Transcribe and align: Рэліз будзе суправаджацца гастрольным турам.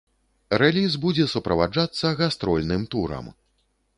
Рэліз 0.61 0.95
будзе 1.03 1.27
суправаджацца 1.33 2.11
гастрольным 2.21 2.87
турам. 2.95 3.25